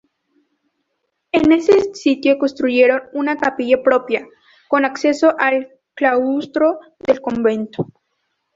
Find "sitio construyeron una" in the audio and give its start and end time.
1.93-3.37